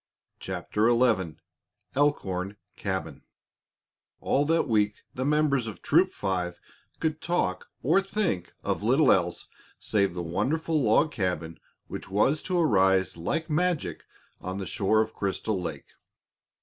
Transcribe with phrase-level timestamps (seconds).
[0.39, 1.37] CHAPTER XI
[1.93, 3.21] ELKHORN CABIN
[4.19, 6.59] All that week the members of Troop Five
[6.99, 12.57] could talk or think of little else save the wonderful log cabin which was to
[12.57, 14.03] arise like magic
[14.39, 15.91] on the shore of Crystal Lake.